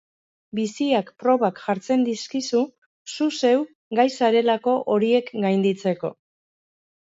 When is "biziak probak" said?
0.59-1.59